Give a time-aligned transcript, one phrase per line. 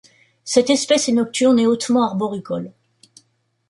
[0.43, 2.71] Cette espèce est nocturne et hautement arboricole.